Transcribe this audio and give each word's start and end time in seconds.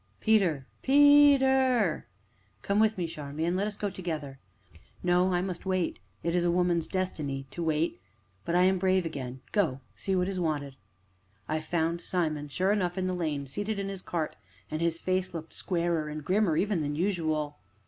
"Peter! 0.19 0.65
Pe 0.81 1.37
ter!" 1.37 2.07
"Come 2.63 2.79
with 2.79 2.97
me, 2.97 3.05
Charmian; 3.05 3.55
let 3.55 3.67
us 3.67 3.75
go 3.75 3.91
together." 3.91 4.39
"No, 5.03 5.31
I 5.31 5.43
must 5.43 5.63
wait 5.63 5.99
it 6.23 6.33
is 6.33 6.47
woman's 6.47 6.87
destiny 6.87 7.45
to 7.51 7.61
wait 7.61 8.01
but 8.43 8.55
I 8.55 8.63
am 8.63 8.79
brave 8.79 9.05
again; 9.05 9.41
go 9.51 9.79
see 9.95 10.15
what 10.15 10.27
is 10.27 10.39
wanted." 10.39 10.75
I 11.47 11.59
found 11.59 12.01
Simon, 12.01 12.47
sure 12.47 12.71
enough, 12.71 12.97
in 12.97 13.05
the 13.05 13.13
lane, 13.13 13.45
seated 13.45 13.77
in 13.77 13.89
his 13.89 14.01
cart, 14.01 14.35
and 14.71 14.81
his 14.81 14.99
face 14.99 15.35
looked 15.35 15.53
squarer 15.53 16.09
and 16.09 16.25
grimmer 16.25 16.57
even 16.57 16.81
than 16.81 16.95
usual. 16.95 17.59